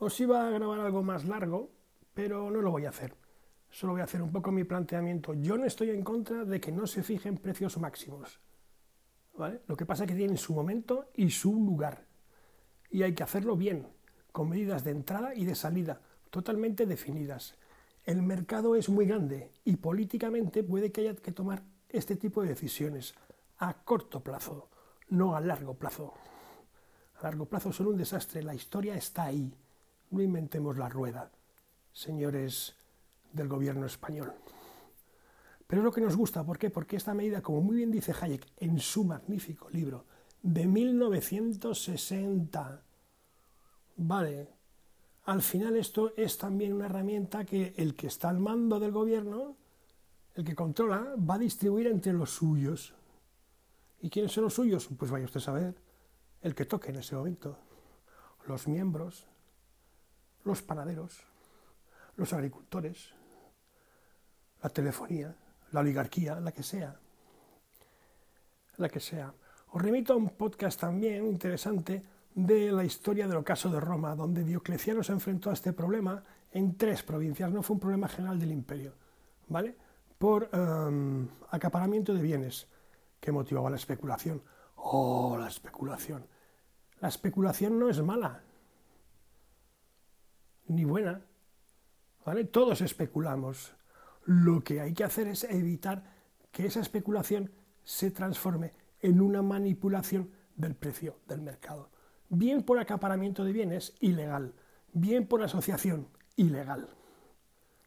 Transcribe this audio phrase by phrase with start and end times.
[0.00, 1.70] Os iba a grabar algo más largo,
[2.14, 3.14] pero no lo voy a hacer.
[3.70, 5.34] Solo voy a hacer un poco mi planteamiento.
[5.34, 8.40] Yo no estoy en contra de que no se fijen precios máximos.
[9.66, 12.06] Lo que pasa es que tienen su momento y su lugar.
[12.90, 13.88] Y hay que hacerlo bien,
[14.32, 17.56] con medidas de entrada y de salida totalmente definidas.
[18.04, 22.48] El mercado es muy grande y políticamente puede que haya que tomar este tipo de
[22.48, 23.14] decisiones
[23.58, 24.70] a corto plazo,
[25.10, 26.14] no a largo plazo.
[27.16, 29.54] A largo plazo son un desastre, la historia está ahí.
[30.10, 31.30] No inventemos la rueda,
[31.92, 32.74] señores
[33.32, 34.32] del gobierno español.
[35.66, 36.70] Pero es lo que nos gusta, ¿por qué?
[36.70, 40.06] Porque esta medida, como muy bien dice Hayek en su magnífico libro
[40.42, 42.82] de 1960,
[43.96, 44.48] vale,
[45.26, 49.56] al final esto es también una herramienta que el que está al mando del gobierno,
[50.34, 52.94] el que controla, va a distribuir entre los suyos.
[54.00, 54.88] ¿Y quiénes son los suyos?
[54.98, 55.74] Pues vaya usted a saber,
[56.40, 57.58] el que toque en ese momento.
[58.48, 59.26] Los miembros,
[60.44, 61.22] los panaderos,
[62.16, 63.14] los agricultores,
[64.62, 65.34] la telefonía,
[65.72, 66.96] la oligarquía, la que sea.
[68.76, 69.32] La que sea.
[69.72, 72.02] Os remito a un podcast también interesante
[72.34, 76.76] de la historia del ocaso de Roma, donde Diocleciano se enfrentó a este problema en
[76.76, 78.94] tres provincias, no fue un problema general del imperio,
[79.48, 79.76] ¿vale?
[80.18, 82.66] Por um, acaparamiento de bienes
[83.20, 84.42] que motivaba la especulación.
[84.76, 86.26] Oh, la especulación.
[87.00, 88.42] La especulación no es mala,
[90.70, 91.22] ni buena,
[92.24, 92.44] ¿vale?
[92.44, 93.74] Todos especulamos.
[94.24, 96.04] Lo que hay que hacer es evitar
[96.52, 97.50] que esa especulación
[97.84, 101.90] se transforme en una manipulación del precio del mercado
[102.30, 104.54] bien por acaparamiento de bienes, ilegal,
[104.92, 106.88] bien por asociación, ilegal.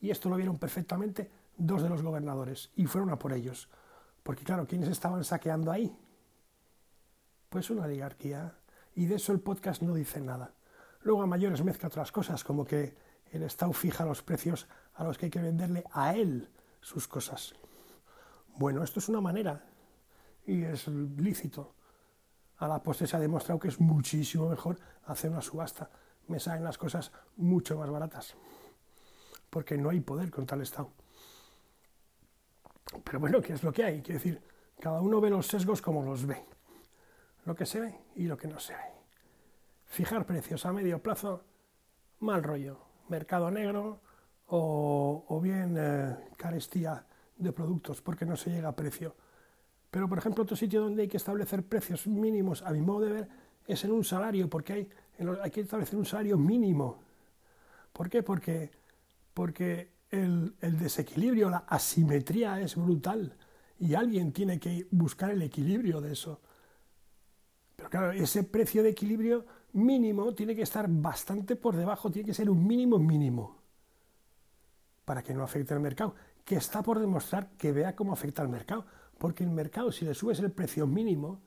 [0.00, 3.68] Y esto lo vieron perfectamente dos de los gobernadores y fueron a por ellos.
[4.22, 5.96] Porque claro, ¿quiénes estaban saqueando ahí?
[7.48, 8.54] Pues una oligarquía.
[8.94, 10.52] Y de eso el podcast no dice nada.
[11.02, 12.96] Luego a mayores mezcla otras cosas, como que
[13.32, 16.48] el Estado fija los precios a los que hay que venderle a él
[16.80, 17.54] sus cosas.
[18.56, 19.64] Bueno, esto es una manera
[20.46, 21.76] y es lícito
[22.58, 25.90] a la postre se ha demostrado que es muchísimo mejor hacer una subasta.
[26.28, 28.34] Me salen las cosas mucho más baratas,
[29.50, 30.90] porque no hay poder contra el Estado.
[33.04, 34.00] Pero bueno, ¿qué es lo que hay?
[34.00, 34.42] Quiere decir,
[34.80, 36.44] cada uno ve los sesgos como los ve,
[37.44, 38.95] lo que se ve y lo que no se ve.
[39.96, 41.42] Fijar precios a medio plazo,
[42.20, 44.00] mal rollo, mercado negro
[44.48, 49.16] o, bien eh, carestía de productos porque no se llega a precio
[49.96, 53.12] pero, por ejemplo, otro sitio donde hay que establecer precios mínimos, a mi modo de
[53.12, 53.28] ver,
[53.66, 54.88] es en un salario, porque hay,
[55.42, 56.98] hay que establecer un salario mínimo.
[57.94, 58.22] ¿Por qué?
[58.22, 58.70] Porque,
[59.32, 63.36] porque el, el desequilibrio, la asimetría es brutal
[63.78, 66.42] y alguien tiene que buscar el equilibrio de eso.
[67.90, 72.50] Claro, ese precio de equilibrio mínimo tiene que estar bastante por debajo, tiene que ser
[72.50, 73.56] un mínimo mínimo
[75.04, 76.14] para que no afecte al mercado,
[76.44, 78.84] que está por demostrar que vea cómo afecta al mercado.
[79.18, 81.40] Porque el mercado, si le subes el precio mínimo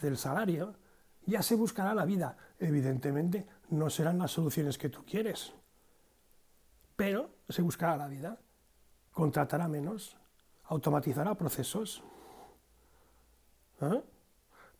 [0.00, 0.74] del salario,
[1.26, 2.36] ya se buscará la vida.
[2.58, 5.52] Evidentemente, no serán las soluciones que tú quieres.
[6.96, 8.38] Pero se buscará la vida.
[9.12, 10.16] Contratará menos,
[10.64, 12.02] automatizará procesos.
[13.82, 14.02] ¿Eh?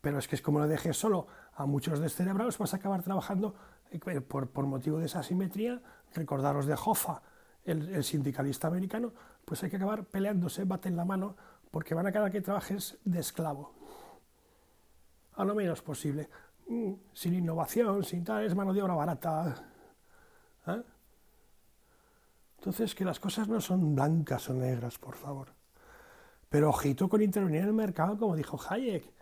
[0.01, 3.55] Pero es que es como lo dejes solo a muchos descerebrados, vas a acabar trabajando
[3.91, 5.83] eh, por, por motivo de esa asimetría.
[6.15, 7.23] Recordaros de Hoffa,
[7.65, 9.13] el, sindicalista americano,
[9.45, 11.37] pues hay que acabar peleándose, en la mano
[11.71, 13.75] porque van a cada que trabajes de esclavo.
[15.35, 16.29] A lo menos posible.
[16.69, 19.55] Mm, sin innovación, sin tal, es mano de obra barata.
[20.67, 20.83] ¿eh?
[22.59, 25.49] Entonces, que las cosas no son blancas o negras, por favor.
[26.49, 29.20] Pero ojito con intervenir en el mercado, como dijo Hayek.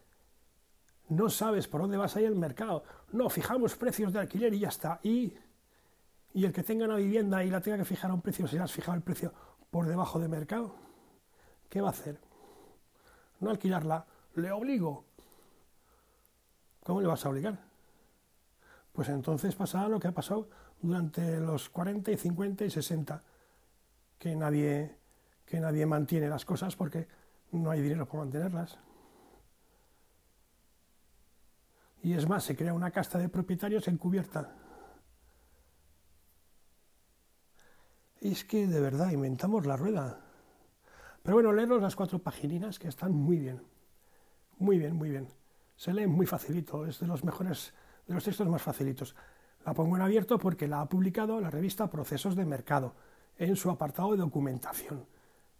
[1.08, 2.84] No sabes por dónde vas a ir el mercado.
[3.12, 5.00] No, fijamos precios de alquiler y ya está.
[5.02, 5.32] Y,
[6.34, 8.56] y el que tenga una vivienda y la tenga que fijar a un precio, si
[8.56, 9.32] le has fijado el precio
[9.70, 10.74] por debajo de mercado,
[11.68, 12.18] ¿qué va a hacer?
[13.41, 14.04] no alquilarla,
[14.34, 15.04] le obligo.
[16.83, 17.59] ¿Cómo le vas a obligar?
[18.92, 20.48] Pues entonces pasará lo que ha pasado
[20.80, 23.22] durante los 40 y 50 y 60,
[24.18, 24.97] que nadie,
[25.44, 27.06] que nadie mantiene las cosas porque
[27.53, 28.78] no hay dinero para mantenerlas.
[32.09, 34.57] Y es más, se crea una casta de propietarios encubierta.
[38.19, 40.19] Es que de verdad inventamos la rueda.
[41.22, 43.63] Pero bueno, leeros las cuatro pagininas que están muy bien.
[44.57, 45.28] Muy bien, muy bien.
[45.77, 47.75] Se lee muy facilito, es de los mejores,
[48.07, 49.15] de los textos más facilitos.
[49.66, 52.95] La pongo en abierto porque la ha publicado la revista Procesos de Mercado
[53.37, 55.05] en su apartado de documentación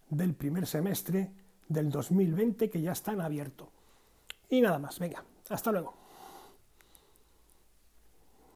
[0.09, 1.31] del primer semestre
[1.67, 3.71] del 2020 que ya está en abierto.
[4.49, 6.08] Y nada más, venga, hasta luego.